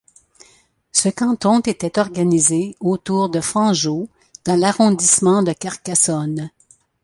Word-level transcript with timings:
Ce 0.93 1.09
canton 1.09 1.59
était 1.59 1.99
organisé 1.99 2.75
autour 2.79 3.29
de 3.29 3.39
Fanjeaux 3.39 4.09
dans 4.45 4.55
l'arrondissement 4.55 5.43
de 5.43 5.53
Carcassonne. 5.53 6.49